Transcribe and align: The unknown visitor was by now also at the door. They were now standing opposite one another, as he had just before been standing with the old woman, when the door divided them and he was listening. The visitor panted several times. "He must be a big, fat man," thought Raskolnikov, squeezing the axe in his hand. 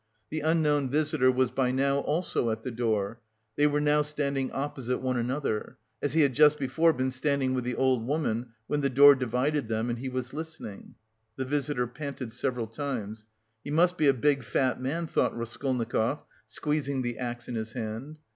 The 0.31 0.39
unknown 0.41 0.89
visitor 0.89 1.31
was 1.31 1.51
by 1.51 1.69
now 1.69 1.99
also 1.99 2.49
at 2.49 2.63
the 2.63 2.71
door. 2.71 3.21
They 3.55 3.67
were 3.67 3.79
now 3.79 4.01
standing 4.01 4.51
opposite 4.51 4.97
one 4.97 5.15
another, 5.15 5.77
as 6.01 6.13
he 6.13 6.21
had 6.21 6.33
just 6.33 6.57
before 6.57 6.91
been 6.91 7.11
standing 7.11 7.53
with 7.53 7.65
the 7.65 7.75
old 7.75 8.07
woman, 8.07 8.47
when 8.65 8.81
the 8.81 8.89
door 8.89 9.13
divided 9.13 9.67
them 9.67 9.91
and 9.91 9.99
he 9.99 10.09
was 10.09 10.33
listening. 10.33 10.95
The 11.35 11.45
visitor 11.45 11.85
panted 11.85 12.33
several 12.33 12.65
times. 12.65 13.27
"He 13.63 13.69
must 13.69 13.95
be 13.95 14.07
a 14.07 14.13
big, 14.15 14.43
fat 14.43 14.81
man," 14.81 15.05
thought 15.05 15.37
Raskolnikov, 15.37 16.23
squeezing 16.47 17.03
the 17.03 17.19
axe 17.19 17.47
in 17.47 17.53
his 17.53 17.73
hand. 17.73 18.17